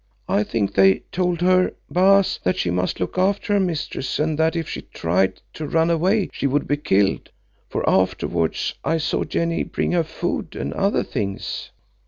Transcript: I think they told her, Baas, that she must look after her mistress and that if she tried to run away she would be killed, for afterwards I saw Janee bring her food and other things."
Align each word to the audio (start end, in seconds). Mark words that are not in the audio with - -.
I 0.27 0.41
think 0.43 0.73
they 0.73 1.03
told 1.11 1.41
her, 1.41 1.75
Baas, 1.87 2.39
that 2.43 2.57
she 2.57 2.71
must 2.71 2.99
look 2.99 3.19
after 3.19 3.53
her 3.53 3.59
mistress 3.59 4.17
and 4.17 4.35
that 4.39 4.55
if 4.55 4.67
she 4.67 4.81
tried 4.81 5.41
to 5.53 5.67
run 5.67 5.91
away 5.91 6.31
she 6.33 6.47
would 6.47 6.67
be 6.67 6.77
killed, 6.77 7.29
for 7.69 7.87
afterwards 7.87 8.73
I 8.83 8.97
saw 8.97 9.23
Janee 9.23 9.61
bring 9.61 9.91
her 9.91 10.03
food 10.03 10.55
and 10.55 10.73
other 10.73 11.03
things." 11.03 11.69